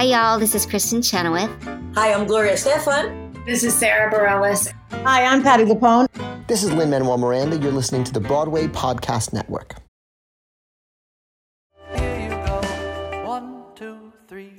[0.00, 0.38] Hi, y'all.
[0.38, 1.50] This is Kristin Chenoweth.
[1.94, 3.44] Hi, I'm Gloria Estefan.
[3.44, 4.72] This is Sara Bareilles.
[5.04, 6.06] Hi, I'm Patti LuPone.
[6.46, 7.58] This is Lin Manuel Miranda.
[7.58, 9.74] You're listening to the Broadway Podcast Network.
[11.94, 13.26] Here you go.
[13.26, 14.54] One, two, three.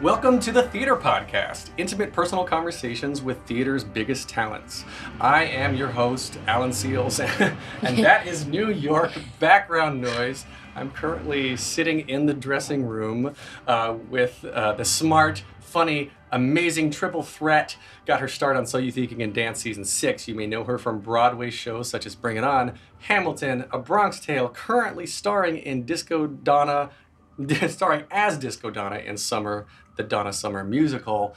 [0.00, 4.86] Welcome to the Theater Podcast, intimate personal conversations with theater's biggest talents.
[5.20, 7.20] I am your host, Alan Seales,
[7.82, 10.46] and that is New York background noise.
[10.74, 13.34] I'm currently sitting in the dressing room
[13.66, 17.76] uh, with uh, the smart, funny, amazing triple threat.
[18.06, 20.26] Got her start on So You Think You Can Dance season six.
[20.26, 24.18] You may know her from Broadway shows such as Bring It On, Hamilton, A Bronx
[24.18, 26.90] Tale, currently starring in Disco Donna,
[27.68, 29.66] starring as Disco Donna in Summer,
[29.96, 31.36] the Donna Summer musical.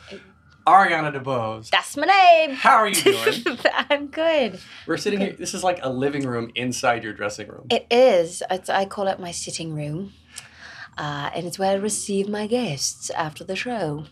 [0.66, 1.70] Ariana DeBose.
[1.70, 2.56] That's my name.
[2.56, 3.58] How are you doing?
[3.90, 4.60] I'm good.
[4.88, 5.34] We're sitting here.
[5.34, 7.68] This is like a living room inside your dressing room.
[7.70, 8.42] It is.
[8.50, 10.14] It's, I call it my sitting room.
[10.98, 14.06] Uh, and it's where I receive my guests after the show.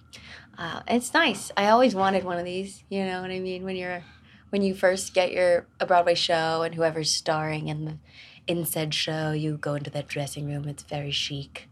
[0.58, 1.52] Uh, it's nice.
[1.58, 2.84] I always wanted one of these.
[2.90, 3.64] You know what I mean?
[3.64, 4.04] When you're,
[4.52, 7.98] when you first get your a Broadway show and whoever's starring in the
[8.46, 10.68] in said show, you go into that dressing room.
[10.68, 11.70] It's very chic,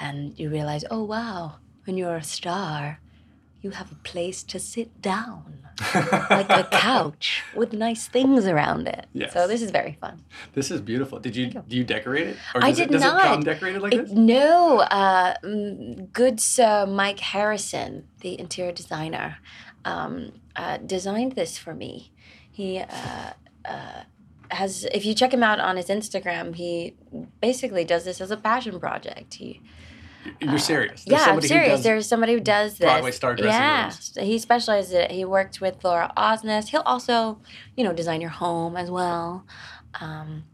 [0.00, 3.00] and you realize, oh wow, when you're a star,
[3.60, 5.64] you have a place to sit down,
[5.94, 9.06] like a couch with nice things around it.
[9.12, 9.32] Yes.
[9.32, 10.24] So this is very fun.
[10.54, 11.18] This is beautiful.
[11.18, 11.64] Did you you.
[11.66, 12.36] do you decorate it?
[12.54, 13.24] Or I did it, does not.
[13.24, 14.12] it come decorated like It- this?
[14.12, 19.38] No, uh, mm, good Sir Mike Harrison, the interior designer,
[19.84, 22.12] um, uh, designed this for me.
[22.50, 23.32] He uh,
[23.64, 24.02] uh,
[24.50, 26.96] has, if you check him out on his Instagram, he
[27.40, 29.34] basically does this as a passion project.
[29.34, 29.60] He,
[30.40, 31.04] You're serious?
[31.04, 31.82] There's yeah, I'm serious.
[31.82, 32.86] There's somebody who does this.
[32.86, 34.18] Broadway star dressing yeah, rooms.
[34.20, 35.10] he specializes in it.
[35.10, 36.68] He worked with Laura Osnes.
[36.68, 37.40] He'll also,
[37.76, 39.46] you know, design your home as well.
[40.00, 40.44] Um,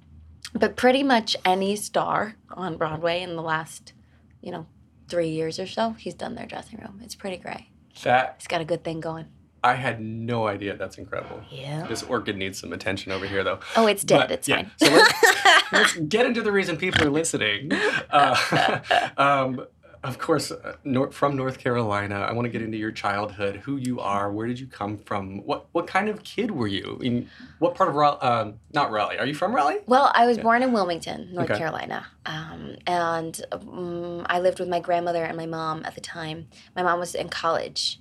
[0.55, 3.93] but pretty much any star on Broadway in the last,
[4.41, 4.67] you know,
[5.09, 7.01] three years or so, he's done their dressing room.
[7.03, 7.67] It's pretty great.
[8.03, 9.27] that He's got a good thing going.
[9.65, 10.77] I had no idea.
[10.77, 11.41] That's incredible.
[11.51, 11.87] Yeah.
[11.87, 13.61] This orchid needs some attention over here, though.
[13.77, 14.19] Oh, it's dead.
[14.19, 14.71] But, it's yeah, fine.
[14.77, 17.73] So let's, let's get into the reason people are listening.
[18.11, 18.81] Uh,
[19.17, 19.67] um,
[20.05, 22.17] of course, uh, nor- from North Carolina.
[22.17, 25.39] I want to get into your childhood, who you are, where did you come from,
[25.47, 26.99] what what kind of kid were you?
[27.01, 28.21] I mean, what part of Raleigh?
[28.21, 29.19] Um, not Raleigh.
[29.19, 29.79] Are you from Raleigh?
[29.87, 31.59] Well, I was born in Wilmington, North Okay.
[31.59, 36.49] Carolina, um, and um, I lived with my grandmother and my mom at the time.
[36.77, 37.99] My mom was in college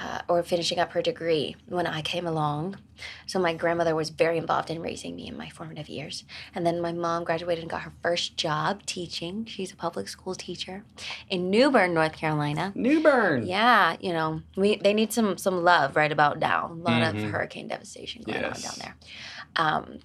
[0.00, 2.76] uh, or finishing up her degree when I came along,
[3.26, 6.24] so my grandmother was very involved in raising me in my formative years.
[6.54, 9.44] And then my mom graduated and got her first job teaching.
[9.44, 10.84] She's a public school teacher
[11.28, 12.72] in New Bern, North Carolina.
[12.74, 13.46] New Bern.
[13.46, 16.68] Yeah, you know, we they need some some love right about now.
[16.70, 17.08] A lot Mhm.
[17.24, 18.64] of hurricane devastation going Yes.
[18.64, 18.96] on down there.
[19.56, 19.98] Um,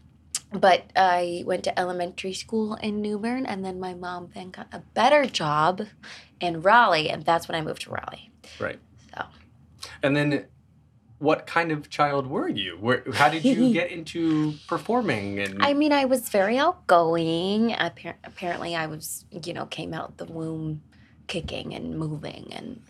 [0.51, 4.67] but I went to elementary school in New Bern, and then my mom then got
[4.71, 5.81] a better job
[6.39, 8.31] in Raleigh, and that's when I moved to Raleigh.
[8.59, 8.79] Right.
[10.03, 10.45] And then,
[11.19, 12.77] what kind of child were you?
[12.79, 15.39] Where, how did you get into performing?
[15.39, 17.71] And I mean, I was very outgoing.
[17.71, 20.81] Appar- apparently, I was, you know, came out the womb
[21.27, 22.81] kicking and moving and,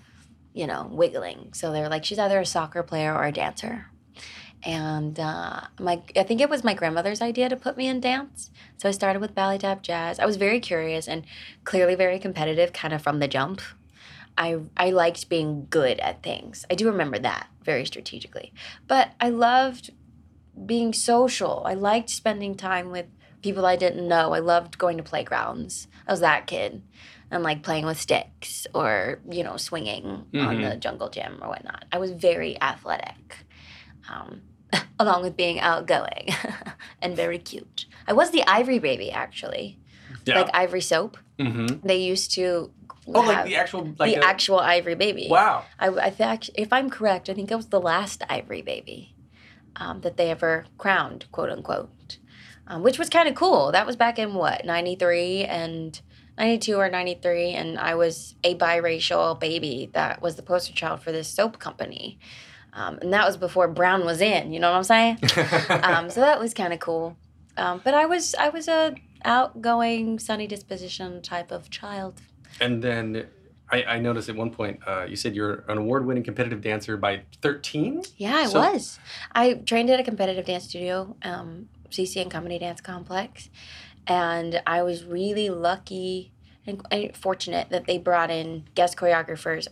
[0.53, 1.53] you know, wiggling.
[1.53, 3.87] So they were like, she's either a soccer player or a dancer.
[4.63, 8.49] And uh, my, I think it was my grandmother's idea to put me in dance.
[8.77, 10.19] So I started with ballet tap jazz.
[10.19, 11.25] I was very curious and
[11.63, 13.61] clearly very competitive, kind of from the jump.
[14.37, 16.65] I, I liked being good at things.
[16.69, 18.53] I do remember that very strategically.
[18.87, 19.91] But I loved
[20.65, 21.63] being social.
[21.65, 23.05] I liked spending time with
[23.41, 24.33] people I didn't know.
[24.33, 25.87] I loved going to playgrounds.
[26.07, 26.81] I was that kid.
[27.29, 30.69] And like playing with sticks or, you know, swinging on Mhm.
[30.69, 31.83] the jungle gym or whatnot.
[31.91, 33.45] I was very athletic,
[34.09, 34.41] um,
[34.99, 36.29] along with being outgoing
[37.01, 37.85] and very cute.
[38.07, 39.77] I was the ivory baby, actually.
[40.25, 40.41] yeah.
[40.41, 41.17] Like ivory soap.
[41.37, 41.85] mm-hmm.
[41.85, 42.71] They used to.
[43.13, 45.27] Oh, like the actual, like the a- actual ivory baby.
[45.29, 45.65] Wow.
[45.79, 49.15] I, I think, if I'm correct, I think it was the last Ivory baby
[49.75, 52.17] um, that they ever crowned, quote unquote,
[52.67, 53.71] um, which was kind of cool.
[53.71, 55.99] That was back in what, 93 and
[56.37, 57.51] 92 or 93.
[57.51, 62.19] And I was a biracial baby that was the poster child for this soap company.
[62.73, 65.17] Um, and that was before Brown was in, you know what I'm saying?
[65.83, 67.17] um, so that was kind of cool.
[67.55, 68.95] Um, but I was I was a
[69.25, 72.21] outgoing, sunny disposition type of child.
[72.59, 73.27] And then
[73.71, 77.21] I, I noticed at one point uh, you said you're an award-winning competitive dancer by
[77.41, 78.03] 13.
[78.17, 78.99] Yeah, I So- was.
[79.33, 83.49] I trained at a competitive dance studio, um, CC and Company Dance Complex,
[84.05, 86.31] and I was really lucky
[86.65, 89.67] and, and fortunate that they brought in guest choreographers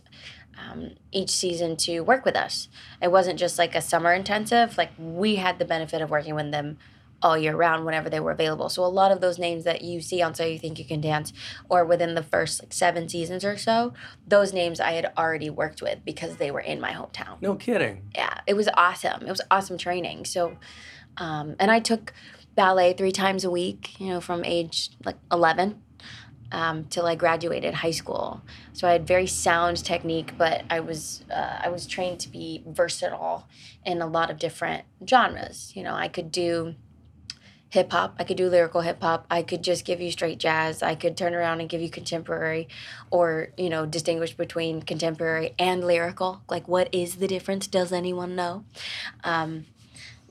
[0.58, 2.70] um, each season to work with us.
[3.02, 6.52] It wasn't just like a summer intensive; like we had the benefit of working with
[6.52, 6.78] them
[7.22, 8.70] all year round whenever they were available.
[8.70, 11.02] So a lot of those names that you see on So You Think You Can
[11.02, 11.34] Dance
[11.70, 13.94] or within the first like seven seasons or so,
[14.28, 17.42] those names I had already worked with because they were in my hometown.
[17.42, 18.04] No kidding.
[18.14, 19.22] Yeah, it was awesome.
[19.24, 20.26] It was awesome training.
[20.26, 20.58] So,
[21.18, 22.14] um, and I took
[22.56, 25.82] ballet three times a week, you know, from age like 11
[26.52, 28.42] um, till I graduated high school.
[28.74, 32.64] So I had very sound technique, but I was uh, I was trained to be
[32.66, 33.48] versatile
[33.86, 35.74] in a lot of different genres.
[35.76, 36.76] You know, I could do
[37.76, 40.82] hip hop, I could do lyrical hip hop, I could just give you straight jazz,
[40.82, 42.68] I could turn around and give you contemporary,
[43.12, 46.42] or you know, distinguish between contemporary and lyrical.
[46.50, 47.68] Like, what is the difference?
[47.68, 48.64] Does anyone know?
[49.24, 49.66] Um,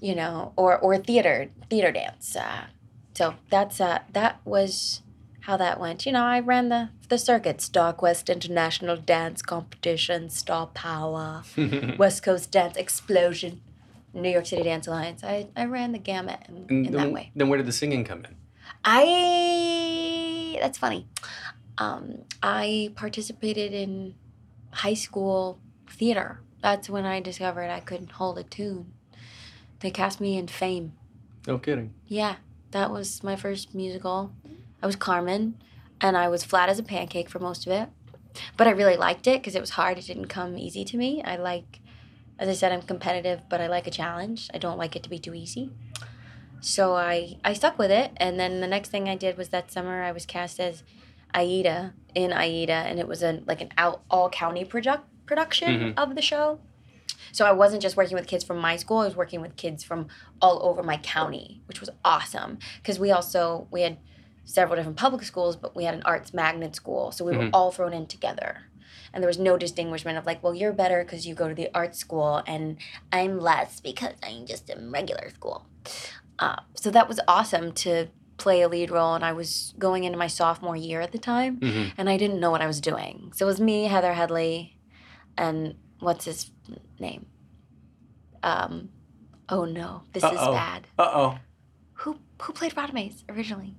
[0.01, 2.35] you know, or or theater theater dance.
[2.35, 2.65] Uh,
[3.15, 5.03] so that's uh, that was
[5.41, 6.07] how that went.
[6.07, 11.43] You know, I ran the the circuits, StarQuest International Dance Competition, Star Power,
[11.99, 13.61] West Coast Dance Explosion,
[14.15, 15.25] New York City Dance Alliance.
[15.25, 17.31] I, I ran the gamut in, in then, that way.
[17.35, 18.37] then where did the singing come in?
[18.85, 21.09] I that's funny.
[21.79, 24.15] Um, I participated in
[24.71, 25.59] high school
[25.91, 26.41] theater.
[26.63, 28.93] That's when I discovered I couldn't hold a tune.
[29.81, 30.93] They cast me in Fame.
[31.47, 31.93] No kidding.
[32.07, 32.37] Yeah,
[32.71, 34.33] that was my first musical.
[34.83, 35.57] I was Carmen,
[36.01, 37.89] and I was flat as a pancake for most of it.
[38.57, 39.99] But I really liked it because it was hard.
[39.99, 41.23] It didn't come easy to me.
[41.23, 41.81] I like,
[42.39, 44.51] as I said, I'm competitive, but I like a challenge.
[44.53, 45.71] I don't like it to be too easy.
[46.61, 49.71] So I I stuck with it, and then the next thing I did was that
[49.71, 50.83] summer I was cast as
[51.35, 55.99] Aida in Aida, and it was a like an out all county project production mm-hmm.
[55.99, 56.61] of the show.
[57.33, 59.85] So I wasn't just working with kids from my school; I was working with kids
[59.85, 60.09] from
[60.41, 63.99] all over my county, which was awesome because we also we had
[64.45, 67.55] several different public schools, but we had an arts magnet school, so we were mm-hmm.
[67.55, 68.63] all thrown in together.
[69.15, 71.71] And there was no distinguishment of like, well, you're better because you go to the
[71.73, 72.77] art school, and
[73.13, 75.67] I'm less because I'm just in regular school.
[76.39, 78.09] Uh, so that was awesome to
[78.39, 81.61] play a lead role, and I was going into my sophomore year at the time,
[81.61, 81.93] Mhm.
[81.97, 83.31] and I didn't know what I was doing.
[83.37, 84.77] So it was me, Heather Headley,
[85.39, 86.51] and what's his
[86.99, 87.27] name?
[88.43, 88.89] Um,
[89.49, 90.53] oh no, this is Uh-oh.
[90.53, 90.89] bad.
[90.99, 91.39] Uh oh.
[92.03, 93.77] Who who played Radames originally?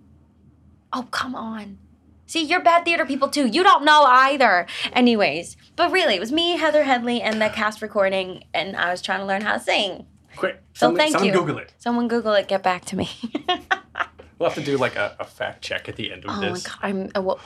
[0.93, 1.77] Oh come on.
[2.27, 3.45] See, you're bad theater people too.
[3.47, 4.65] You don't know either.
[4.93, 9.01] Anyways, but really, it was me, Heather Headley, and the cast recording, and I was
[9.01, 10.05] trying to learn how to sing.
[10.35, 10.61] Quick.
[10.73, 11.33] So Someone, thank someone you.
[11.33, 11.73] Google it.
[11.77, 12.47] Someone Google it.
[12.47, 13.09] Get back to me.
[14.37, 16.67] We'll have to do like a, a fact check at the end of this.
[16.67, 16.99] oh my god!
[16.99, 17.09] I'm.
[17.15, 17.39] Uh, well,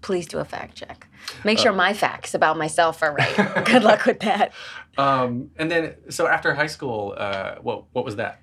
[0.00, 1.06] please do a fact check.
[1.44, 3.64] Make sure my facts about myself are right.
[3.66, 4.52] Good luck with that.
[4.98, 8.40] Um, and then, so after high school, uh, what what was that?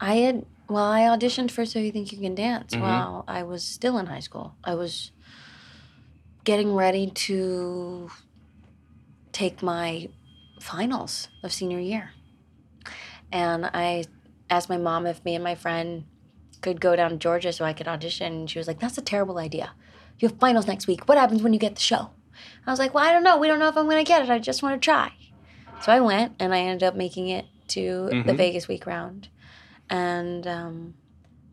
[0.00, 2.80] I had well, I auditioned for So You Think You Can Dance Mhm.
[2.80, 4.54] while I was still in high school.
[4.64, 5.12] I was
[6.44, 8.10] getting ready to
[9.32, 10.08] take my
[10.60, 12.10] finals of senior year.
[13.30, 14.04] And I
[14.50, 16.04] asked my mom if me and my friend
[16.60, 18.32] could go down to Georgia so I could audition.
[18.32, 19.72] And she was like, That's a terrible idea.
[20.18, 21.08] You have finals next week.
[21.08, 22.10] What happens when you get the show?
[22.66, 23.38] I was like, Well, I don't know.
[23.38, 24.30] We don't know if I'm going to get it.
[24.30, 25.12] I just want to try.
[25.82, 28.36] So I went and I ended up making it to the Mhm.
[28.36, 29.28] Vegas week round.
[29.90, 30.94] And um,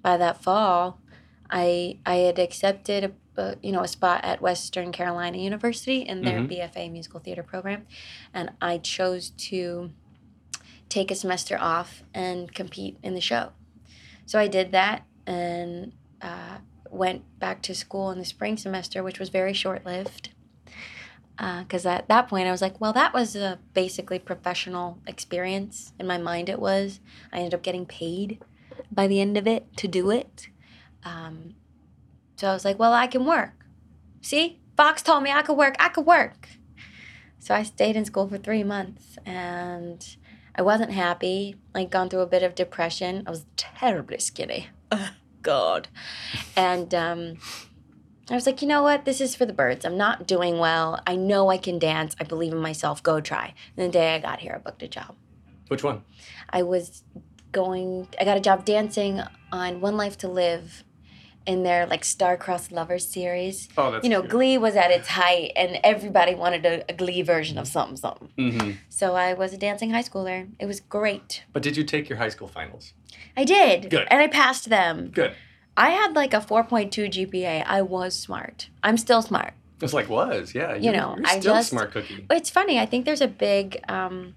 [0.01, 0.99] by that fall,
[1.49, 3.03] I I had accepted
[3.37, 6.49] a, a you know a spot at Western Carolina University in their Mhm.
[6.49, 7.85] BFA musical theater program,
[8.33, 9.91] and I chose to
[10.89, 13.51] take a semester off and compete in the show.
[14.25, 16.59] So I did that and uh,
[16.89, 20.29] went back to school in the spring semester, which was very short lived.
[21.37, 25.93] Because at that point, I was like, well, that was a basically professional experience.
[25.99, 26.99] In my mind, it was.
[27.33, 28.41] I ended up getting paid
[28.91, 30.47] by the end of it to do it.
[31.03, 31.55] Um,
[32.37, 33.65] so I was like, well, I can work.
[34.21, 35.75] See, Fox told me I could work.
[35.79, 36.49] I could work.
[37.39, 40.17] So I stayed in school for three months and
[40.55, 41.55] I wasn't happy.
[41.73, 43.23] I'd gone through a bit of depression.
[43.27, 44.69] I was terribly skinny.
[44.91, 45.11] Oh,
[45.41, 45.89] God.
[46.55, 47.37] And um,
[48.29, 49.05] I was like, you know what?
[49.05, 49.85] This is for the birds.
[49.85, 50.99] I'm not doing well.
[51.05, 52.15] I know I can dance.
[52.19, 53.03] I believe in myself.
[53.03, 53.53] Go try.
[53.77, 55.15] And the day I got here, I booked a job.
[55.67, 56.03] Which one?
[56.49, 57.03] I was
[57.51, 60.83] going, I got a job dancing on One Life to Live
[61.45, 63.69] in their like star-crossed lovers series.
[63.77, 64.31] Oh, that's you know, cute.
[64.31, 68.29] Glee was at its height, and everybody wanted a, a Glee version of something, something.
[68.37, 68.71] Mm-hmm.
[68.89, 70.49] So I was a dancing high schooler.
[70.59, 71.43] It was great.
[71.53, 72.93] But did you take your high school finals?
[73.37, 73.91] I did.
[73.91, 74.07] Good.
[74.09, 75.11] And I passed them.
[75.13, 75.35] Good.
[75.77, 77.63] I had like a 4.2 GPA.
[77.65, 78.69] I was smart.
[78.83, 79.53] I'm still smart.
[79.81, 80.75] It's like was, yeah.
[80.75, 82.25] You know, you're I still just- smart cookie.
[82.31, 82.79] It's funny.
[82.79, 84.35] I think there's a big, um,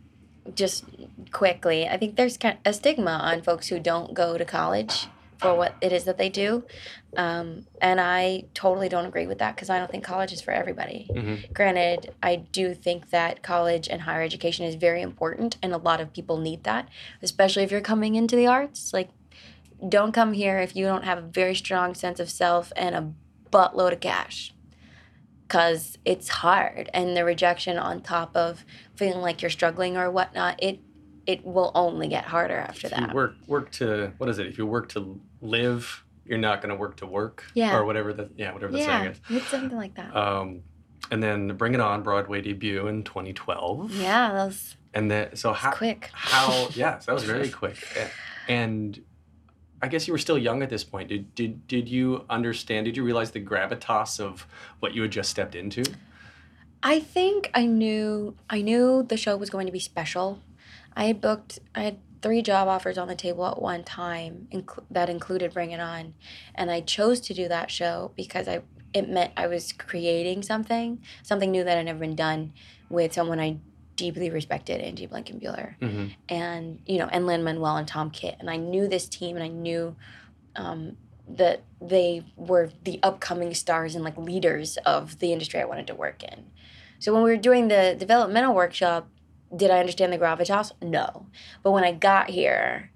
[0.55, 0.85] just
[1.31, 5.55] quickly, I think there's kind a stigma on folks who don't go to college for
[5.55, 6.65] what it is that they do.
[7.17, 10.51] Um, and I totally don't agree with that because I don't think college is for
[10.51, 11.09] everybody.
[11.13, 11.53] Mhm.
[11.53, 16.01] Granted, I do think that college and higher education is very important, and a lot
[16.01, 16.89] of people need that,
[17.23, 18.93] especially if you're coming into the arts.
[18.93, 19.11] Like,
[19.87, 23.13] don't come here if you don't have a very strong sense of self and a
[23.51, 24.53] buttload of cash
[25.47, 28.65] because it's hard and the rejection on top of
[28.97, 30.81] feeling like you're struggling or whatnot it
[31.27, 34.47] it will only get harder after If you that work work to what is it?
[34.47, 37.45] If you work to live, you're not going to work to work.
[37.53, 37.77] Yeah.
[37.77, 39.21] Or whatever the yeah whatever the saying yeah is.
[39.31, 40.63] it's something like that Um,
[41.11, 43.93] and then Bring It On Broadway debut in 2012.
[43.95, 47.77] yeah that was And then so how quick how yes that was very quick
[48.49, 49.03] and
[49.81, 51.09] I guess you were still young at this point.
[51.09, 52.87] Did did did you understand?
[52.87, 54.47] Did you realize the gravitas of
[54.81, 55.85] what you had just stepped into?
[56.83, 60.41] I think I knew I knew the show was going to be special.
[60.95, 64.85] I had booked I had three job offers on the table at one time inc-
[64.91, 66.15] that included Bring It On,
[66.55, 71.01] and I chose to do that show because I it meant I was creating something
[71.23, 72.53] something new that had never been done
[72.89, 73.59] with someone I
[73.99, 76.07] deeply respected, Andy Blankenbuehler Mm-hmm.
[76.31, 79.45] and you know, and Lin Manuel and Tom Kitt, and I knew this team, and
[79.45, 79.97] I knew
[80.57, 80.97] um,
[81.29, 85.95] that they were the upcoming stars and like leaders of the industry I wanted to
[85.95, 86.47] work in.
[86.99, 89.09] So when we were doing the developmental workshop,
[89.55, 90.73] did I understand the gravitas?
[90.81, 91.27] No,
[91.63, 92.91] but when I got here,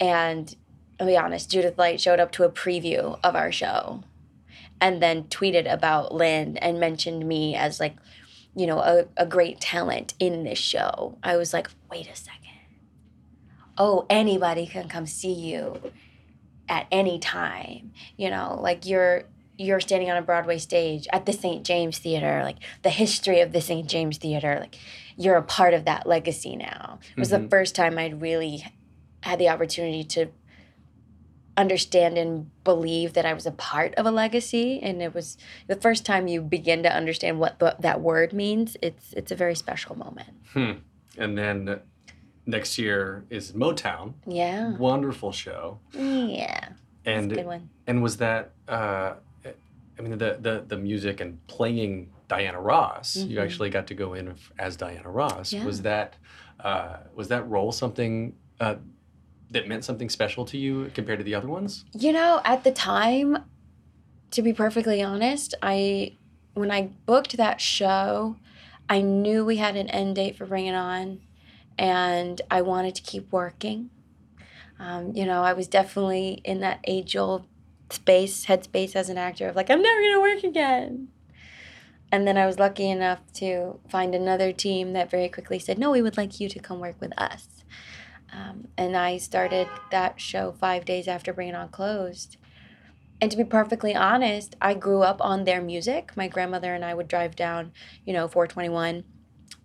[0.00, 0.54] and
[0.98, 4.02] I'll be honest, Judith Light showed up to a preview of our show,
[4.80, 7.96] and then tweeted about Lin and mentioned me as like
[8.56, 11.18] you know, a, a great talent in this show.
[11.22, 12.40] I was like, wait a second.
[13.78, 15.80] Oh, anybody can come see you
[16.68, 17.92] at any time.
[18.16, 19.24] You know, like you're
[19.58, 21.64] you're standing on a Broadway stage at the St.
[21.64, 23.88] James Theater, like the history of the St.
[23.88, 24.76] James Theater, like
[25.16, 26.98] you're a part of that legacy now.
[27.16, 27.48] It was the Mhm.
[27.50, 28.64] first time I'd really
[29.22, 30.26] had the opportunity to
[31.56, 35.76] understand and believe that I was a part of a legacy and it was the
[35.76, 39.54] first time you begin to understand what the, that word means it's it's a very
[39.54, 40.72] special moment Hmm.
[41.18, 41.80] And then
[42.44, 44.14] next year is Motown.
[44.26, 45.80] yeah Wonderful show.
[45.94, 46.68] yeah
[47.04, 49.14] And good one and was that uh,
[49.98, 53.16] I mean the, the the music and playing Diana Ross.
[53.16, 53.44] You Mhm.
[53.44, 55.52] actually got to go in as Diana Ross.
[55.52, 55.64] Yeah.
[55.64, 56.16] Was that
[56.60, 58.74] uh, was that role something uh,
[59.50, 61.84] that meant something special to you compared to the other ones?
[61.92, 63.38] you know at the time
[64.30, 66.12] to be perfectly honest i
[66.54, 68.36] when i booked that show
[68.88, 71.20] i knew we had an end date for bring it on
[71.78, 73.90] and i wanted to keep working.
[74.78, 77.46] Um, you know i was definitely in that age old
[77.90, 81.08] space headspace as an actor of like i'm never to work again.
[82.12, 85.90] And then i was lucky enough to find another team that very quickly said no
[85.90, 87.55] we would like you to come work with us
[88.36, 92.36] um, and I started that show five days after Bring It On closed.
[93.20, 96.12] And to be perfectly honest, I grew up on their music.
[96.16, 97.72] My grandmother and I would drive down,
[98.04, 99.04] you know, 421.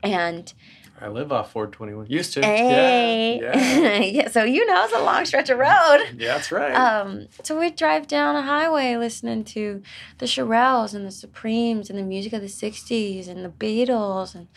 [0.03, 0.53] And
[1.01, 2.05] I live off 421.
[2.07, 2.41] Used to.
[2.45, 3.57] hey, Yeah.
[3.57, 3.97] Yeah.
[3.99, 6.05] yeah, so you know it's a long stretch of road.
[6.17, 6.73] yeah, that's right.
[6.73, 9.81] Um, so we'd drive down a highway listening to
[10.19, 14.33] the Shirelles and the Supremes and the music of the 60s and the Beatles.
[14.33, 14.47] And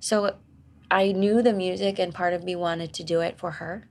[0.00, 0.36] so
[0.92, 3.88] I knew the music, and part of me wanted to do it for her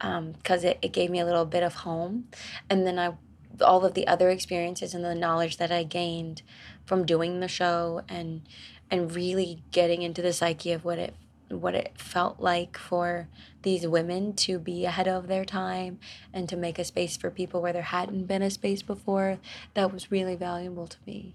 [0.00, 2.28] um, because it, it gave me a little bit of home.
[2.70, 3.12] And then I,
[3.60, 6.40] all of the other experiences and the knowledge that I gained
[6.86, 8.42] from doing the show and
[8.90, 11.14] and really getting into the psyche of what it
[11.48, 13.28] what it felt like for
[13.60, 15.98] these women to be ahead of their time
[16.32, 19.38] and to make a space for people where there hadn't been a space before
[19.74, 21.34] that was really valuable to me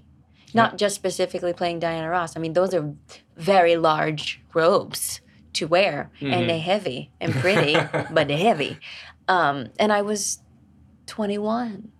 [0.57, 2.93] not just specifically playing diana ross i mean those are
[3.37, 5.21] very large robes
[5.53, 6.33] to wear Mhm.
[6.33, 7.73] and they're heavy and pretty
[8.15, 8.77] but they're heavy
[9.29, 10.39] um, and i was
[11.07, 11.91] 21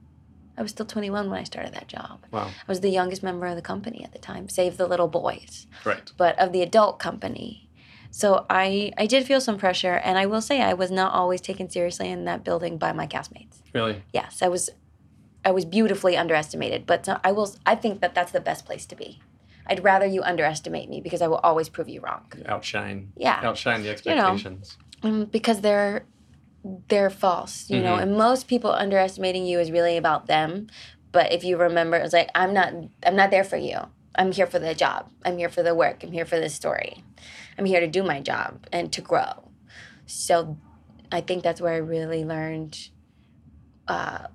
[0.58, 2.48] i was still 21 when i started that job wow.
[2.48, 5.66] i was the youngest member of the company at the time save the little boys
[5.86, 6.12] Right.
[6.18, 7.64] but of the adult company.
[8.10, 11.42] So I I did feel some pressure, and I will say I was not always
[11.42, 13.58] taken seriously in that building by my castmates.
[13.74, 14.02] Really.
[14.14, 14.70] Yes, I was
[15.48, 18.96] I was beautifully underestimated, but I will I think that that's the best place to
[18.98, 19.22] be.
[19.66, 22.26] I'd rather you underestimate me because I will always prove you wrong.
[22.46, 23.14] Outshine.
[23.16, 23.40] Yeah.
[23.42, 24.34] Outshine the You know.
[24.34, 24.78] expectations.
[25.04, 26.04] Um, because they're
[26.90, 27.96] they're false, you know.
[27.96, 28.02] Mhm.
[28.02, 30.68] And most people underestimating you is really about them.
[31.14, 32.74] But if you remember, it's like I'm not
[33.06, 33.78] I'm not there for you.
[34.16, 35.10] I'm here for the job.
[35.24, 36.04] I'm here for the work.
[36.04, 37.06] I'm here for the story.
[37.58, 39.50] I'm here to do my job and to grow.
[40.08, 40.58] So
[41.10, 42.90] I think that's where I really learned
[43.88, 44.28] uh,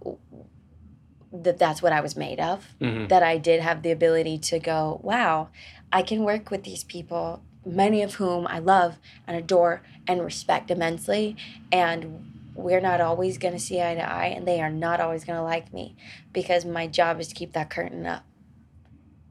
[1.32, 4.58] that that's what I was made of hmm that I did have the ability to
[4.58, 5.48] go, wow,
[5.92, 8.96] I can work with these people, many of whom I love
[9.26, 11.36] and adore and respect immensely.
[11.70, 12.24] And
[12.54, 15.38] we're not always going to see eye to eye, and they are not always going
[15.38, 15.96] to like me
[16.32, 18.24] because my job is to keep that curtain up.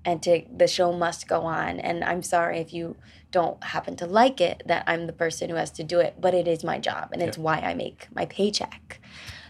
[0.04, 1.80] And to the show must go on.
[1.80, 2.96] And I'm sorry if you
[3.32, 6.34] don't happen to like it that I'm the person who has to do it, but
[6.34, 9.00] it is my job and it's why I make my paycheck.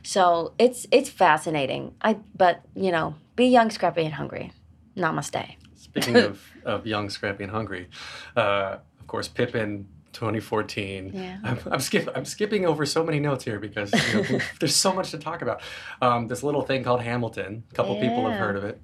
[0.04, 1.96] So it's it's fascinating.
[2.02, 4.52] I but you know, be young, scrappy, and hungry.
[4.98, 5.56] Namaste.
[5.76, 7.90] Speaking of, of young, scrappy, and hungry,
[8.36, 11.12] uh, of course, Pippin 2014.
[11.14, 11.38] Yeah.
[11.44, 14.94] I'm, I'm, skip, I'm skipping over so many notes here because you know, there's so
[14.94, 15.62] much to talk about.
[16.02, 17.64] Um, this little thing called Hamilton.
[17.72, 18.82] A couple people have heard of it.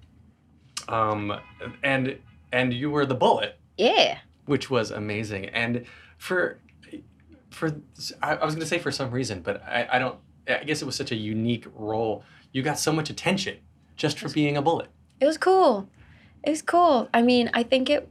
[0.88, 1.33] Um,
[1.83, 2.17] and
[2.51, 4.19] and you were the bullet, Yeah.
[4.45, 5.47] which was amazing.
[5.47, 5.86] And
[6.17, 6.59] for
[7.51, 7.75] for
[8.21, 10.17] I, I was going to say for some reason, but I, I don't.
[10.48, 12.24] I guess it was such a unique role.
[12.51, 13.58] You got so much attention
[13.96, 14.89] just for being a bullet.
[15.20, 15.89] It was cool.
[16.44, 17.10] It was cool.
[17.13, 18.10] I mean, I think it,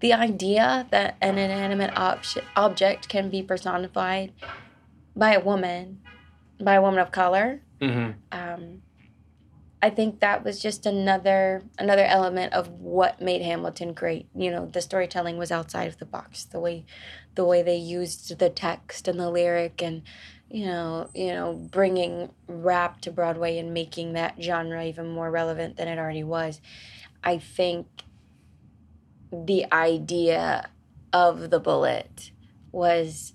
[0.00, 2.24] the idea that an inanimate ob-
[2.56, 4.32] object can be personified
[5.14, 6.00] by a woman,
[6.60, 7.62] by a woman of color.
[7.80, 8.12] Mm-hmm.
[8.32, 8.82] Um,
[9.80, 14.26] I think that was just another another element of what made Hamilton great.
[14.34, 16.44] You know, the storytelling was outside of the box.
[16.44, 16.84] The way,
[17.36, 20.02] the way they used the text and the lyric, and
[20.50, 25.76] you know, you know, bringing rap to Broadway and making that genre even more relevant
[25.76, 26.60] than it already was.
[27.22, 27.86] I think
[29.32, 30.70] the idea
[31.12, 32.30] of the bullet
[32.72, 33.34] was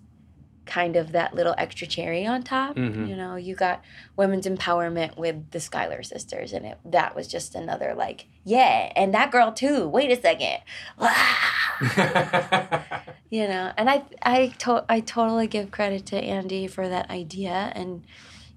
[0.65, 2.75] kind of that little extra cherry on top.
[2.75, 3.07] Mhm.
[3.07, 3.83] You know, you got
[4.15, 9.13] women's empowerment with the Schuyler sisters, and it that was just another like, yeah, and
[9.13, 9.87] that girl too.
[9.87, 10.59] Wait a second,
[13.29, 13.71] you know.
[13.77, 18.03] And I I to- I totally give credit to Andy for that idea, and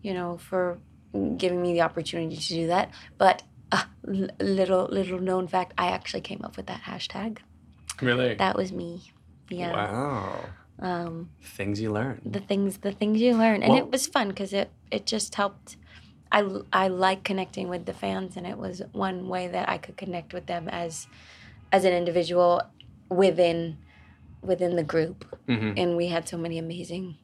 [0.03, 0.79] you know for
[1.37, 2.91] giving me the opportunity to do that.
[3.19, 7.39] But uh, little little known fact, I actually came up with that hashtag.
[8.03, 8.35] really?
[8.35, 9.13] That was me.
[9.49, 9.73] Yeah.
[9.73, 10.45] Wow.
[10.79, 12.21] Um, Things you learn.
[12.25, 15.35] the things the things you learn and Well- it was fun because it it just
[15.35, 15.77] helped
[16.33, 19.97] I, I like connecting with the fans and it was one way that i could
[19.97, 21.07] connect with them as
[21.73, 22.63] as an individual
[23.09, 23.79] within
[24.43, 25.25] within the group.
[25.47, 27.17] Hmm and we had so many amazing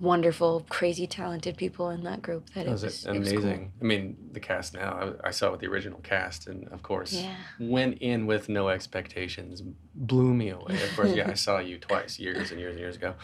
[0.00, 3.58] wonderful crazy talented people in that group that That it was, was, it was amazing.
[3.58, 3.70] cool.
[3.80, 7.12] I mean, the cast now, I, I saw with the original cast, and of course,
[7.12, 9.62] yeah went in with no expectations,
[9.94, 10.82] blew me away.
[10.82, 13.14] Of course, yeah, I saw you twice, years and years and years ago.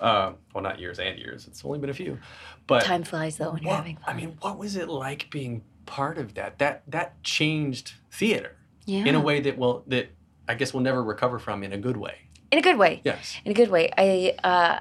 [0.00, 1.46] Um, well, not years and years.
[1.46, 2.18] It's only been a few.
[2.66, 5.62] But time flies though when you're what, having I mean, what was it like being
[5.86, 6.58] part of that?
[6.58, 10.08] That that changed theater yeah in a way that will that
[10.48, 12.14] I guess we'll never recover from in a good way.
[12.50, 13.36] in a good way Yes.
[13.44, 13.90] in a good way.
[13.96, 14.78] I uh,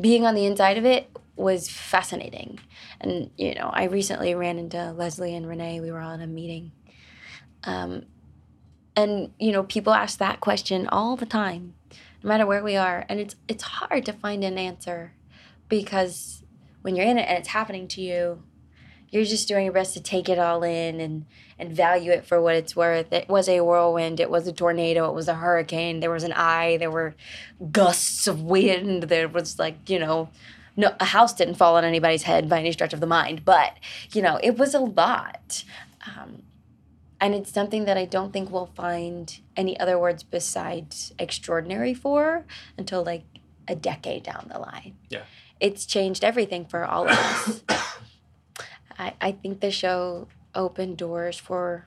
[0.00, 2.60] being on the inside of it was fascinating,
[3.00, 5.80] and you know, I recently ran into Leslie and Renee.
[5.80, 6.72] We were in a meeting,
[7.64, 8.04] um,
[8.96, 11.74] and you know, people ask that question all the time,
[12.22, 15.14] no matter where we are, and it's it's hard to find an answer
[15.68, 16.42] because
[16.82, 18.42] when you're in it and it's happening to you,
[19.14, 21.24] you're just doing your best to take it all in and
[21.56, 23.12] and value it for what it's worth.
[23.12, 24.18] It was a whirlwind.
[24.18, 25.08] It was a tornado.
[25.08, 26.00] It was a hurricane.
[26.00, 26.78] There was an eye.
[26.78, 27.14] There were
[27.70, 29.04] gusts of wind.
[29.04, 30.30] There was like you know,
[30.76, 33.78] no a house didn't fall on anybody's head by any stretch of the mind, but
[34.12, 35.62] you know it was a lot.
[36.06, 36.42] Um,
[37.20, 42.44] and it's something that I don't think we'll find any other words besides extraordinary for
[42.76, 43.24] until like
[43.68, 44.96] a decade down the line.
[45.08, 45.22] Yeah.
[45.60, 47.62] It's changed everything for all of us.
[48.98, 51.86] I, I think the show opened doors for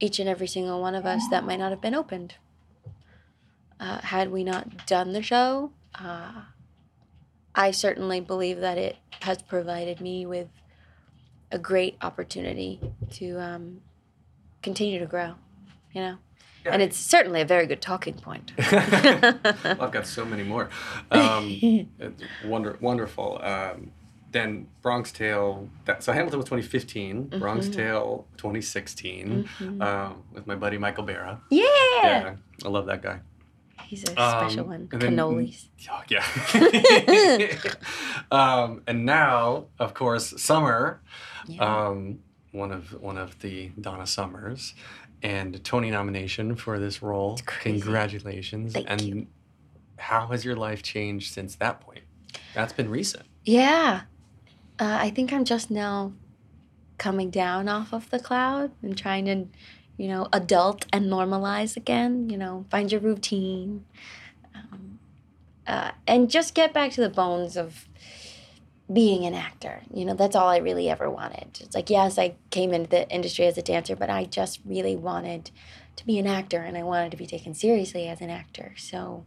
[0.00, 2.34] each and every single one of us that might not have been opened.
[3.78, 6.42] Uh, had we not done the show, uh,
[7.54, 10.48] I certainly believe that it has provided me with
[11.50, 12.80] a great opportunity
[13.12, 13.80] to um,
[14.62, 15.34] continue to grow,
[15.92, 16.18] you know?
[16.64, 18.52] Yeah, And it's certainly a very good talking point.
[18.72, 20.68] Well, I've got so many more.
[21.10, 21.48] Um,
[21.98, 23.40] it's wonder, wonderful.
[23.42, 23.92] Um,
[24.32, 25.68] then Bronx Tale.
[25.86, 27.38] That, so Hamilton was 2015.
[27.40, 27.74] Bronx Mm-hmm.
[27.76, 29.48] Tale 2016
[29.80, 31.40] um, with my buddy Michael Barra.
[31.50, 31.64] Yeah!
[32.02, 33.20] Yeah, I love that guy.
[33.86, 34.88] He's a special Um, one.
[34.92, 35.66] and then- Cannolis.
[35.90, 36.24] Oh, yeah.
[38.30, 41.00] um, and now, of course, Summer.
[41.46, 41.86] Yeah.
[41.88, 42.20] Um,
[42.52, 44.74] one of one of the Donna Summers,
[45.22, 47.38] and Tony nomination for this role.
[47.62, 48.72] Congratulations!
[48.74, 49.26] Thank and you.
[49.98, 52.02] how has your life changed since that point?
[52.54, 53.24] That's been recent.
[53.44, 54.02] Yeah.
[54.80, 56.14] Uh, I think I'm just now
[56.96, 59.46] coming down off of the cloud and trying to,
[59.98, 63.84] you know, adult and normalize again, you know, find your routine.
[64.54, 64.98] Um,
[65.66, 67.86] uh, and just get back to the bones of
[68.90, 69.82] being an actor.
[69.92, 71.58] You know, that's all I really ever wanted.
[71.60, 74.96] It's like, yes, I came into the industry as a dancer, but I just really
[74.96, 75.50] wanted
[75.96, 78.74] to be an actor and I wanted to be taken seriously as an actor.
[78.78, 79.24] So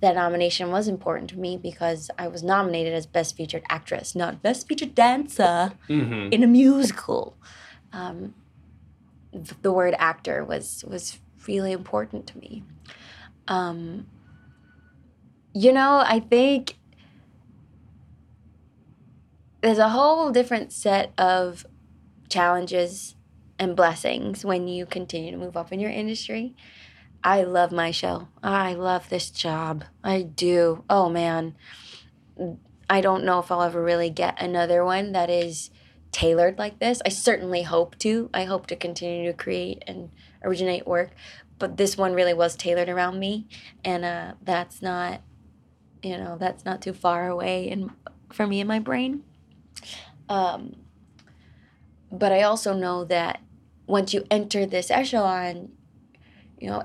[0.00, 4.42] that nomination was important to me because I was nominated as Best Featured Actress, not
[4.42, 6.32] Best Featured Dancer Mm-hmm.
[6.32, 7.36] in a musical.
[7.92, 8.34] Um,
[9.32, 12.62] th- the word actor was was really important to me.
[13.48, 14.06] Um,
[15.54, 16.76] you know, I think
[19.62, 21.66] there's a whole different set of
[22.28, 23.16] challenges
[23.58, 26.54] and blessings when you continue to move up in your industry.
[27.22, 28.28] I love my show.
[28.42, 29.84] I love this job.
[30.04, 30.84] I do.
[30.88, 31.56] Oh man.
[32.88, 35.70] I don't know if I'll ever really get another one that is
[36.12, 37.02] tailored like this.
[37.04, 38.30] I certainly hope to.
[38.32, 40.10] I hope to continue to create and
[40.42, 41.10] originate work,
[41.58, 43.46] but this one really was tailored around me
[43.84, 45.20] and uh that's not
[46.02, 47.90] you know, that's not too far away in
[48.32, 49.24] for me in my brain.
[50.28, 50.76] Um
[52.10, 53.42] but I also know that
[53.86, 55.72] once you enter this echelon,
[56.58, 56.84] you know,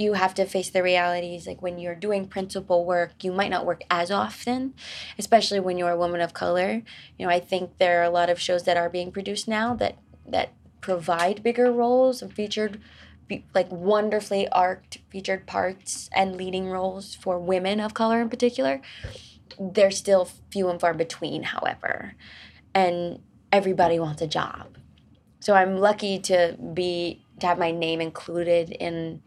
[0.00, 1.46] you have to face the realities.
[1.46, 4.72] Like when you're doing principal work, you might not work as often,
[5.18, 6.82] especially when you're a woman of color.
[7.18, 9.74] You know, I think there are a lot of shows that are being produced now
[9.74, 12.80] that that provide bigger roles and featured
[13.54, 18.80] like wonderfully arced featured parts and leading roles for women of color in particular.
[19.58, 22.14] They're still few and far between, however.
[22.74, 23.20] And
[23.52, 24.78] everybody wants a job.
[25.40, 29.22] So I'm lucky to be to have my name included in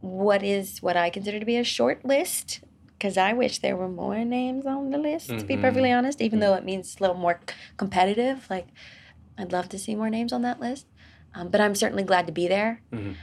[0.00, 2.60] what is what I consider to be a short list
[2.96, 6.40] because I wish there were more names on the list to be perfectly honest even
[6.40, 8.68] though it means a little more c- competitive like
[9.38, 10.86] I'd love to see more names on that list
[11.34, 12.82] um, but I'm certainly glad to be there.
[12.92, 13.14] Mhm.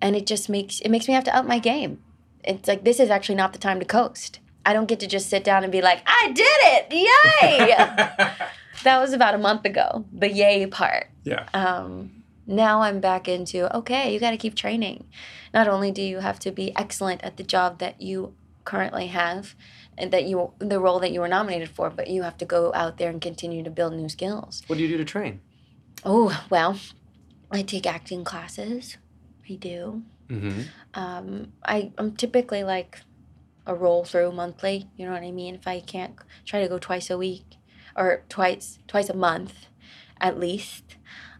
[0.00, 2.02] and it just makes it makes me have to up my game.
[2.44, 4.40] It's like this is actually not the time to coast.
[4.64, 6.86] I don't get to just sit down and be like I did it!
[7.42, 8.26] Yay!
[8.84, 11.08] That was about a month ago the yay part.
[11.24, 11.48] Yeah.
[11.52, 12.17] um,
[12.48, 15.04] now I'm back into okay, you got to keep training.
[15.54, 18.34] Not only do you have to be excellent at the job that you
[18.64, 19.54] currently have
[19.96, 22.72] and that you the role that you were nominated for, but you have to go
[22.74, 24.62] out there and continue to build new skills.
[24.66, 25.40] What do you do to train?
[26.04, 26.78] Oh, well,
[27.50, 28.96] I take acting classes.
[29.48, 30.02] I do.
[30.28, 30.62] Mm-hmm.
[30.94, 33.00] Um, I, I'm typically like
[33.66, 34.88] a roll through monthly.
[34.96, 35.54] You know what I mean?
[35.54, 36.14] If I can't
[36.46, 37.56] try to go twice a week
[37.96, 39.66] or twice twice a month,
[40.20, 40.96] at least,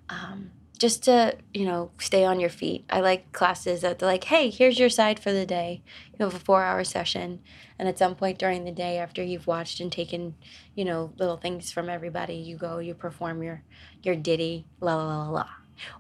[0.09, 2.85] um, just to you know stay on your feet.
[2.89, 5.83] I like classes that they're like, hey, here's your side for the day.
[6.19, 7.41] You have a four hour session,
[7.79, 10.37] and at some point during the day, after you've watched and taken,
[10.75, 13.63] you know, little things from everybody, you go, you perform your
[14.03, 15.49] your ditty, la la la la la.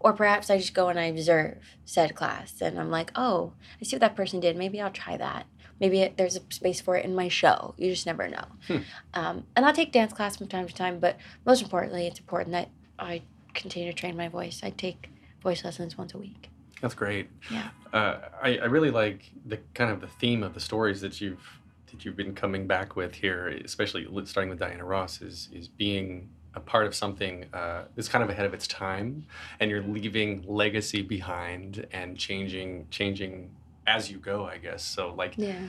[0.00, 3.84] Or perhaps I just go and I observe said class and I'm like, oh, I
[3.84, 4.56] see what that person did.
[4.56, 5.46] Maybe I'll try that.
[5.80, 7.74] Maybe it, there's a space for it in my show.
[7.78, 8.44] You just never know.
[8.66, 8.76] Hmm.
[9.14, 12.52] Um, and I'll take dance class from time to time, but most importantly, it's important
[12.52, 13.22] that I
[13.59, 14.61] continue to train my voice.
[14.62, 15.11] I take
[15.42, 16.49] voice lessons once a week.
[16.81, 17.29] That's great.
[17.51, 17.68] Yeah.
[17.92, 21.44] Uh, I, I really like the kind of the theme of the stories that you've
[21.90, 26.29] that you've been coming back with here, especially starting with Diana Ross, is is being
[26.55, 29.27] a part of something uh, that's kind of ahead of its time,
[29.61, 33.51] and you're leaving legacy behind and changing changing
[33.87, 34.85] as you go, I guess.
[34.85, 35.61] So like Yeah.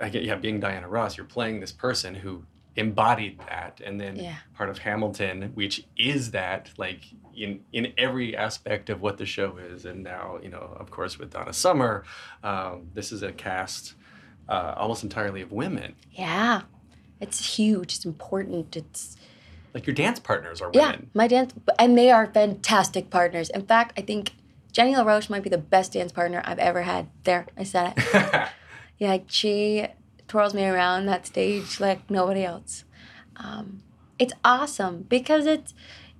[0.00, 2.44] I get yeah, being Diana Ross, you're playing this person who
[2.76, 4.36] embodied that, and then Yeah.
[4.54, 7.02] part of Hamilton, which is that like
[7.34, 11.18] in in every aspect of what the show is, and now you know, of course,
[11.18, 12.04] with Donna Summer,
[12.42, 13.94] um, this is a cast
[14.48, 15.94] uh, almost entirely of women.
[16.12, 16.62] Yeah.
[17.20, 17.96] It's huge.
[17.96, 18.74] It's important.
[18.76, 19.16] It's
[19.74, 23.50] Like your dance partners are women Yeah, my dance, and they are fantastic partners.
[23.50, 24.32] In fact, I think
[24.72, 27.08] Jenny LaRoche might be the best dance partner I've ever had.
[27.24, 28.48] There, I said it.
[28.98, 29.86] yeah, she
[30.30, 32.84] twirls me around that stage like nobody else.
[33.36, 33.82] Um,
[34.16, 35.74] it's awesome because it's,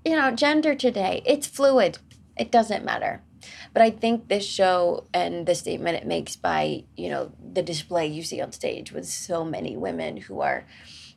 [0.05, 1.99] you know, gender today, it's fluid.
[2.37, 3.23] It doesn't matter.
[3.73, 8.09] But I think this show and the statement it makes by, you know, the display
[8.09, 10.66] you see on stage with so many women who are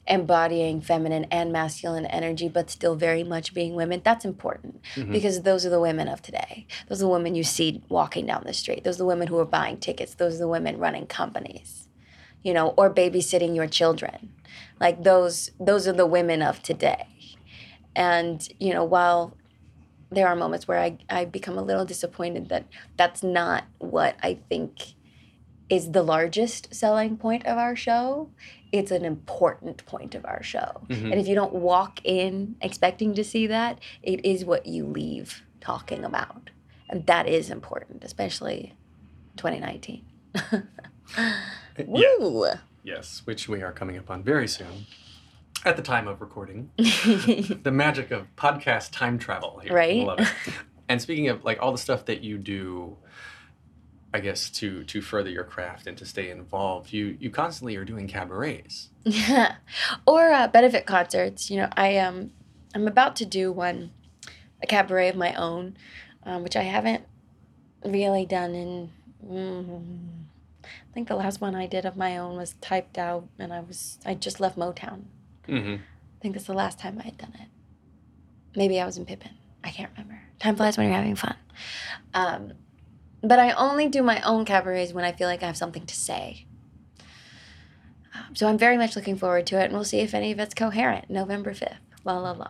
[0.05, 5.65] embodying feminine and masculine energy, but still very much being women, that's important because those
[5.65, 6.67] are the women of today.
[6.87, 8.83] Those are the women you see walking down the street.
[8.83, 10.13] Those are the women who are buying tickets.
[10.13, 11.82] Those are the women running companies,
[12.43, 14.33] you know, or babysitting your children.
[14.79, 17.07] Like those, those are the women of today.
[17.95, 19.37] And, you know, while
[20.11, 22.65] there are moments where I, I become a little disappointed that
[22.97, 24.93] that's not what I think
[25.69, 28.29] is the largest selling point of our show.
[28.71, 30.81] It's an important point of our show.
[30.87, 31.11] Mhm.
[31.11, 35.41] And if you don't walk in expecting to see that, it is what you leave
[35.61, 36.49] talking about.
[36.89, 38.75] And that is important, especially
[39.37, 40.05] 2019.
[41.77, 42.55] Yeah.
[42.83, 44.85] Yes, which we are coming up on very soon.
[45.65, 49.73] At the time of recording, the magic of podcast time travel here.
[49.73, 50.05] Right?
[50.05, 50.27] Love it.
[50.89, 52.97] And speaking of like all the stuff that you do,
[54.13, 57.85] I guess to to further your craft and to stay involved, you you constantly are
[57.85, 58.89] doing cabarets.
[59.05, 59.55] Yeah,
[60.05, 61.49] or uh, benefit concerts.
[61.49, 62.31] You know, I um,
[62.75, 63.91] I'm about to do one,
[64.61, 65.77] a cabaret of my own,
[66.25, 67.05] um, which I haven't
[67.85, 68.91] really done in.
[69.25, 70.25] Mm,
[70.63, 73.59] I think the last one I did of my own was typed out, and I
[73.59, 75.03] was I just left Motown.
[75.47, 75.75] Mm-hmm.
[75.75, 77.47] I think that's the last time I had done it.
[78.55, 79.31] Maybe I was in Pippin.
[79.63, 80.21] I can't remember.
[80.39, 81.35] Time flies when you're having fun.
[82.13, 82.53] Um,
[83.21, 85.95] but I only do my own cabarets when I feel like I have something to
[85.95, 86.45] say.
[88.13, 90.39] Um, so I'm very much looking forward to it, and we'll see if any of
[90.39, 91.09] it's coherent.
[91.09, 91.77] November 5th.
[92.03, 92.49] La la la.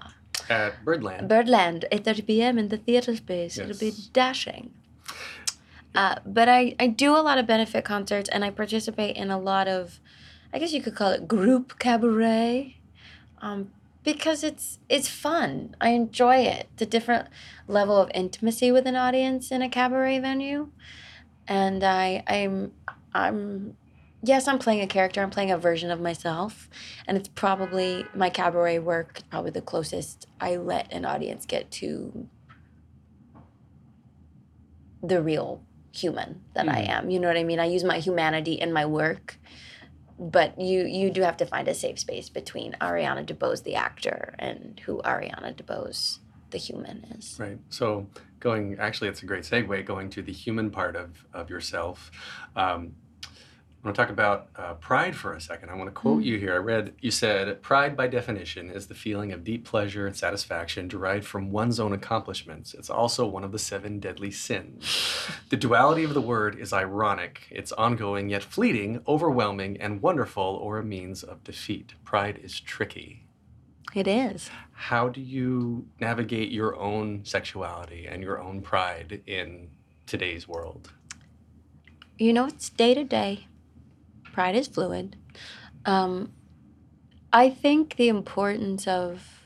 [0.49, 1.29] At Birdland.
[1.29, 2.57] Birdland, 8.30 p.m.
[2.57, 3.57] in the theater space.
[3.57, 3.69] Yes.
[3.69, 4.73] It'll be dashing.
[5.95, 9.39] Uh, but I, I do a lot of benefit concerts and I participate in a
[9.39, 9.99] lot of,
[10.51, 12.77] I guess you could call it group cabaret,
[13.41, 13.71] um,
[14.03, 15.75] because it's it's fun.
[15.79, 16.67] I enjoy it.
[16.79, 17.29] A different
[17.67, 20.69] level of intimacy with an audience in a cabaret venue,
[21.47, 22.73] and I I'm
[23.13, 23.77] I'm
[24.21, 25.21] yes I'm playing a character.
[25.21, 26.69] I'm playing a version of myself,
[27.07, 32.27] and it's probably my cabaret work probably the closest I let an audience get to
[35.01, 35.61] the real
[35.93, 36.89] human that I Mhm.
[36.89, 37.09] am.
[37.11, 37.59] You know what I mean?
[37.59, 39.37] I use my humanity in my work,
[40.19, 44.35] but you you do have to find a safe space between Ariana DeBose the actor
[44.39, 47.37] and who Ariana DeBose the human is.
[47.39, 47.59] Right.
[47.69, 48.07] So
[48.39, 52.11] going actually it's a great segue going to the human part of, of yourself.
[52.55, 52.93] Um,
[53.83, 55.69] I want to talk about uh, pride for a second.
[55.69, 56.53] I want to quote you here.
[56.53, 60.87] I read you said pride by definition is the feeling of deep pleasure and satisfaction
[60.87, 62.73] derived from one's own accomplishments.
[62.73, 65.09] It's also one of the seven deadly sins.
[65.49, 67.41] The duality of the word is ironic.
[67.51, 71.93] It's ongoing yet fleeting, overwhelming and wonderful or a means of defeat.
[72.03, 73.27] Pride is tricky.
[73.93, 74.49] It is.
[74.71, 79.69] How do you navigate your own sexuality and your own pride in
[80.07, 80.91] today's world?
[82.17, 83.45] You know, it's day to day.
[84.33, 85.15] Pride is fluid.
[85.85, 86.33] Um,
[87.31, 89.39] I think the importance of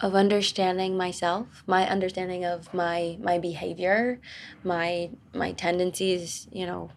[0.00, 4.20] of understanding myself, my understanding of my my behavior,
[4.62, 6.90] my my tendencies, you know,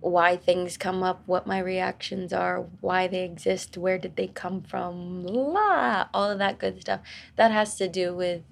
[0.00, 4.62] why things come up, what my reactions are, why they exist, where did they come
[4.62, 7.00] from, la, all of that good stuff.
[7.36, 8.42] That has to do with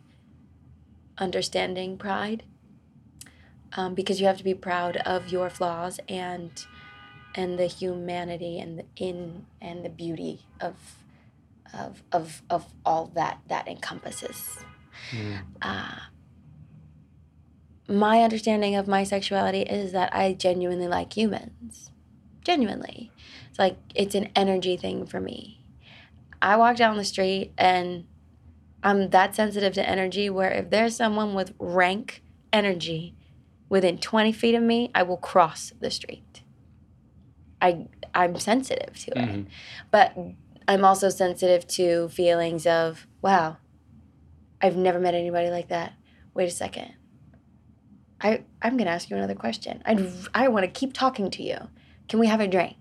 [1.19, 2.45] understanding pride
[3.77, 6.65] um, because you have to be proud of your flaws and
[7.35, 10.75] and the humanity and the in and the beauty of
[11.73, 14.59] of of of all that that encompasses.
[15.63, 15.97] Uh,
[17.89, 21.91] my understanding of my sexuality is that I genuinely like humans.
[22.45, 23.11] Genuinely.
[23.49, 25.65] It's like it's an energy thing for me.
[26.43, 28.07] I walk down the street and
[28.83, 33.15] I'm that sensitive to energy where if there's someone with rank energy
[33.69, 36.43] within 20 feet of me, I will cross the street.
[37.61, 39.29] I I'm sensitive to it.
[39.29, 39.47] Mhm.
[39.91, 40.17] But
[40.69, 43.57] I'm also sensitive to feelings of, wow,
[44.61, 45.93] I've never met anybody like that.
[46.35, 46.95] Wait a second.
[48.21, 49.83] I I'm gonna ask you another question.
[49.87, 51.59] I I want to keep talking to you.
[52.09, 52.77] Can we have a drink?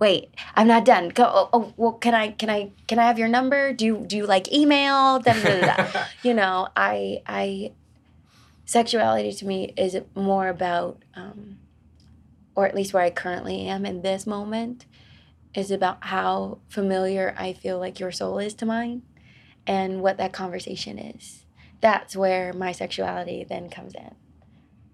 [0.00, 1.10] Wait, I'm not done.
[1.10, 1.24] Go.
[1.32, 3.72] Oh, oh, well, can I can I can I have your number?
[3.72, 5.20] Do you do you like email?
[5.20, 6.04] Da, da, da.
[6.24, 7.72] you know, I I
[8.64, 11.58] sexuality to me is more about, um,
[12.54, 14.86] or at least where I currently am in this moment,
[15.54, 19.02] is about how familiar I feel like your soul is to mine,
[19.66, 21.44] and what that conversation is.
[21.80, 24.14] That's where my sexuality then comes in,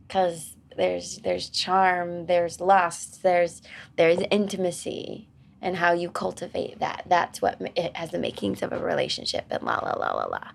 [0.06, 3.62] because there's there's charm, there's lust, there's
[3.96, 5.28] there's intimacy,
[5.60, 7.04] and how you cultivate that.
[7.06, 10.48] That's what it has the makings of a relationship, and la la la la la.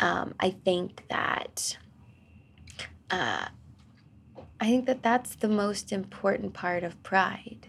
[0.00, 1.76] Um, I think that.
[3.10, 3.46] Uh,
[4.62, 7.66] I think that that's the most important part of pride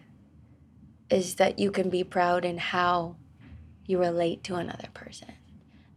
[1.10, 3.16] is that you can be proud in how
[3.88, 5.34] you relate to another person.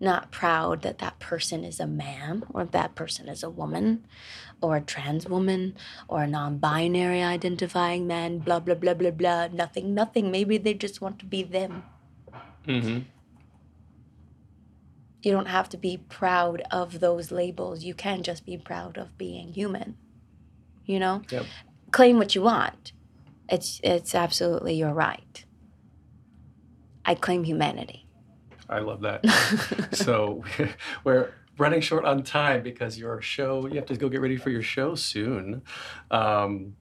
[0.01, 4.07] Not proud that that person is a man or that person is a woman
[4.63, 5.77] or a trans woman
[6.09, 9.49] or a non binary identifying man, blah, blah, blah, blah, blah.
[9.49, 10.31] Nothing, nothing.
[10.31, 11.85] Maybe they just want to be them.
[12.67, 13.01] Mm-hmm.
[15.21, 17.85] You don't have to be proud of those labels.
[17.85, 19.99] You can just be proud of being human.
[20.87, 21.23] You know?
[21.31, 21.45] Yep.
[21.93, 22.93] Claim what you want.
[23.49, 25.45] It's it's absolutely your right.
[27.05, 28.07] I claim humanity.
[28.69, 29.25] I love that.
[29.93, 30.43] so
[31.05, 34.51] we're running short on time because your show, you have to go get ready for
[34.51, 35.63] your show soon.
[36.11, 36.75] Um,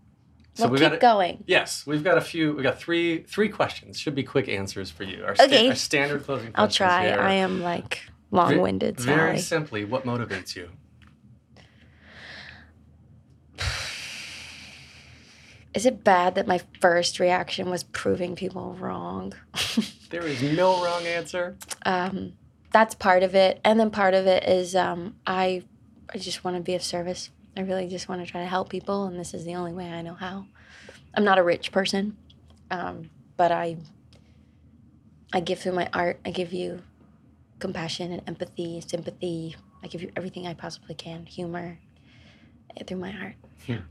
[0.56, 1.44] so well, we've keep got a- going.
[1.48, 2.54] Yes, we've got a few.
[2.54, 4.00] We've got three three questions.
[4.00, 5.24] Should be quick answers for you.
[5.24, 5.70] Our, sta- Okay.
[5.70, 6.52] our standard closing.
[6.56, 7.08] I'll try.
[7.08, 7.20] here.
[7.20, 8.00] I am like
[8.32, 9.00] long-winded.
[9.00, 9.40] Very Sorry.
[9.40, 10.70] simply, what motivates you?
[15.76, 19.34] Is it bad that my first reaction was proving people wrong?
[20.12, 21.58] There is no wrong answer.
[21.86, 22.34] um,
[22.72, 25.64] that's part of it, and then part of it is um, I,
[26.14, 27.32] I just want to be of service.
[27.58, 29.90] I really just want to try to help people, and this is the only way
[29.90, 30.46] I know how.
[31.16, 32.16] I'm not a rich person,
[32.72, 33.78] um, but I,
[35.34, 36.20] I give through my art.
[36.26, 36.82] I give you
[37.60, 39.56] compassion and empathy, sympathy.
[39.84, 41.80] I give you everything I possibly can, humor
[42.78, 43.14] eh, through my
[43.68, 43.82] art.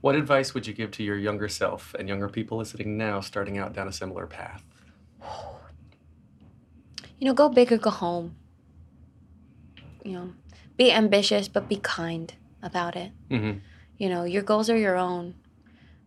[0.00, 3.58] What advice would you give to your younger self and younger people listening now starting
[3.58, 4.62] out down a similar path?
[7.18, 8.36] You know, go big or go home.
[10.04, 10.32] You know,
[10.76, 13.12] be ambitious, but be kind about it.
[13.30, 13.58] Mm-hmm.
[13.98, 15.34] You know, your goals are your own.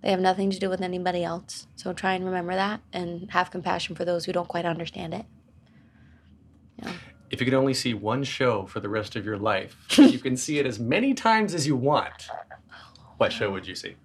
[0.02, 1.68] They have nothing to do with anybody else.
[1.78, 5.26] So try and remember that and have compassion for those who don't quite understand it.
[7.32, 10.38] If you could only see one show for the rest of your life, you can
[10.38, 12.30] see it as many times as you want.
[13.18, 13.96] What show would you see?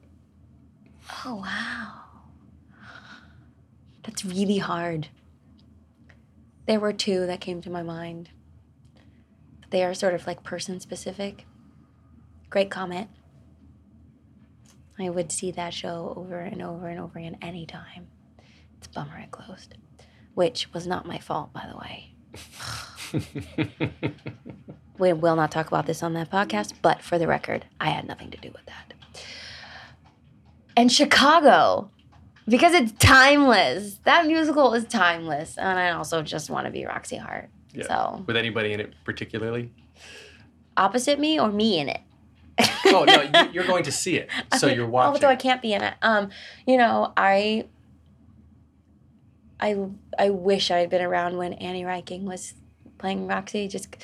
[1.25, 2.01] Oh, wow.
[4.05, 5.09] That's really hard.
[6.67, 8.31] There were two that came to my mind.
[9.71, 11.47] They are sort of like person specific.
[12.49, 13.09] Great Comet.
[14.99, 18.09] I would see that show over and over and over again anytime.
[18.77, 19.75] It's a bummer it closed,
[20.35, 22.15] which was not my fault, by the way.
[24.99, 28.07] we will not talk about this on that podcast, but for the record, I had
[28.07, 28.95] nothing to do with that.
[30.77, 31.91] And Chicago,
[32.49, 33.99] because it's timeless.
[34.05, 35.59] That musical is timeless.
[35.59, 37.49] And I also just want to be Roxie Hart.
[37.73, 37.85] Yeah.
[37.87, 39.71] So, With anybody in it particularly?
[40.77, 42.01] opposite me or me in it?
[42.87, 45.15] Oh no, you, you're going to see it, so you're watching.
[45.15, 45.95] Although I can't be in it.
[46.03, 46.31] Um,
[46.67, 47.67] you know, I
[49.59, 49.77] I
[50.19, 52.55] I wish I had been around when Annie Reinking was
[52.99, 53.69] playing Roxie.
[53.69, 53.95] Just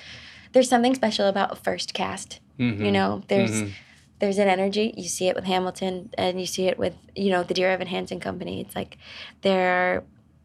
[0.53, 2.41] there's something special about first cast.
[2.59, 2.85] Mhm.
[2.85, 3.73] You know, there's Mhm.
[4.19, 4.95] There's an energy.
[4.97, 7.89] You see it with Hamilton, and you see it with you know the Dear Evan
[7.89, 8.61] Hansen company.
[8.61, 8.97] It's like
[9.43, 10.05] there are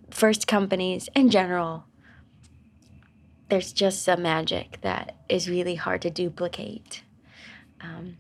[0.10, 1.86] first companies in general.
[3.50, 7.04] There's just some magic that is really hard to duplicate.
[7.82, 8.18] Um,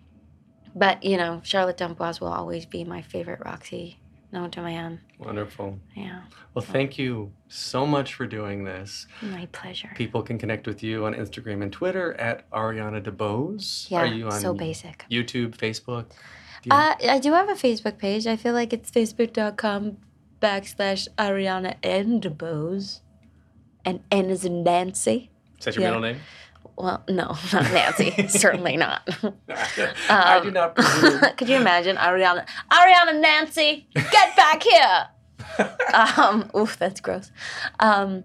[0.75, 3.99] but you know, Charlotte d'Amboise will always be my favorite Roxie
[4.31, 4.99] to man.
[5.19, 5.77] Wonderful.
[5.95, 6.21] Yeah,
[6.53, 9.05] Well, thank you so much for doing this.
[9.21, 9.89] my pleasure.
[9.95, 13.91] People can connect with you on Instagram and Twitter at Ariana DeBose.
[13.91, 15.05] Yeah, Are you on so basic.
[15.11, 16.11] YouTube, Facebook?
[16.63, 18.25] You- Uh, I do have a Facebook page.
[18.25, 19.97] I feel like it's facebook.com
[20.41, 23.01] backslash Ariana and DeBose.
[23.83, 25.29] And N is in Nancy.
[25.59, 25.89] Is that your yeah.
[25.89, 26.19] middle name?
[26.81, 28.27] Well, no, not Nancy.
[28.45, 29.01] Certainly not.
[30.09, 30.75] I Um, do not.
[31.37, 32.45] Could you imagine Ariana?
[32.71, 35.07] Ariana Nancy, get back here!
[36.17, 37.31] um, oof, that's gross.
[37.79, 38.23] Um,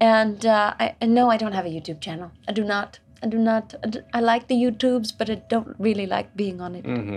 [0.00, 2.30] and uh, I no, I don't have a YouTube channel.
[2.48, 2.98] I do not.
[3.22, 3.74] I do not.
[4.12, 6.84] I like the YouTubes, but I don't really like being on it.
[6.84, 7.16] hmm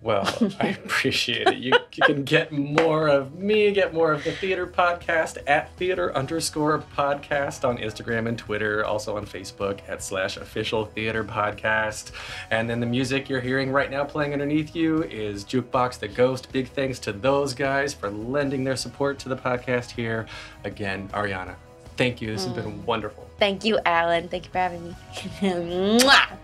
[0.00, 1.58] Well, I appreciate it.
[1.58, 6.14] You, you can get more of me, get more of the theater podcast at theater
[6.16, 12.12] underscore podcast on Instagram and Twitter, also on Facebook at slash official theater podcast.
[12.50, 16.52] And then the music you're hearing right now playing underneath you is Jukebox the Ghost.
[16.52, 20.26] Big thanks to those guys for lending their support to the podcast here.
[20.64, 21.56] Again, Ariana,
[21.96, 22.32] thank you.
[22.32, 22.84] This has been mm.
[22.84, 23.28] wonderful.
[23.38, 24.28] Thank you, Alan.
[24.28, 24.96] Thank you for having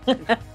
[0.07, 0.35] me.